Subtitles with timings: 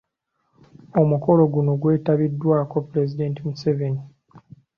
[1.01, 4.01] Omukolo gono gwetabiddwako Pulezidenti Museveni.